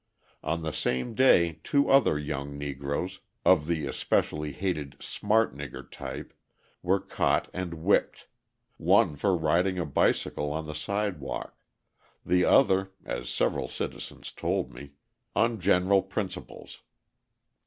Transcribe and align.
On 0.41 0.63
the 0.63 0.71
same 0.73 1.13
day 1.13 1.59
two 1.63 1.87
other 1.91 2.17
young 2.17 2.57
Negroes, 2.57 3.19
of 3.45 3.67
the 3.67 3.85
especially 3.85 4.51
hated 4.51 4.97
"smart 4.99 5.55
nigger" 5.55 5.85
type, 5.91 6.33
were 6.81 6.99
caught 6.99 7.51
and 7.53 7.75
whipped 7.75 8.25
one 8.77 9.15
for 9.15 9.37
riding 9.37 9.77
a 9.77 9.85
bicycle 9.85 10.51
on 10.51 10.65
the 10.65 10.73
sidewalk, 10.73 11.55
the 12.25 12.43
other, 12.45 12.89
as 13.05 13.29
several 13.29 13.67
citizens 13.67 14.31
told 14.31 14.73
me, 14.73 14.93
"on 15.35 15.59
general 15.59 16.01
principles." 16.01 16.81